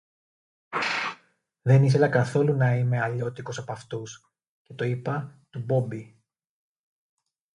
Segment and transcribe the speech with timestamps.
[1.61, 4.31] Δεν ήθελα καθόλου να είμαι αλλιώτικος απ' αυτούς,
[4.63, 6.23] και το είπα του Μπόμπη